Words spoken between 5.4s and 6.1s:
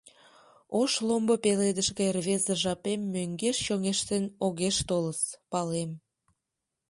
палем…